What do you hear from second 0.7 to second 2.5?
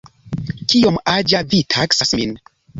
Kiom aĝa vi taksas min?